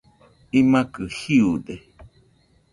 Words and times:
imakɨ 0.59 1.01
jiude 1.17 1.75